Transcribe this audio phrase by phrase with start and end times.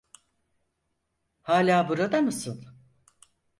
[1.41, 2.65] Hâlâ burada mısın?